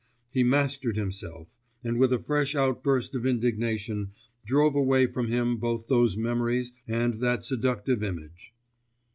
[0.31, 1.47] He mastered himself,
[1.83, 7.13] and with a fresh outburst of indignation drove away from him both those memories and
[7.19, 8.51] that seductive image.